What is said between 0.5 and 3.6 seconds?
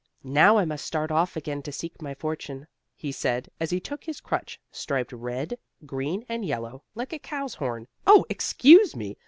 I must start off again to seek my fortune," he said,